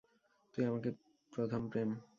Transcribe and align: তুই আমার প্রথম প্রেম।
তুই 0.53 0.63
আমার 0.65 0.81
প্রথম 1.31 1.61
প্রেম। 1.71 1.89